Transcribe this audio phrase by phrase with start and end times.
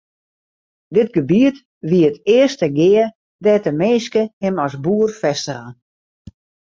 [0.95, 1.57] Dit gebiet
[1.89, 3.05] wie it earste gea
[3.43, 5.69] dêr't de minske him as boer fêstige.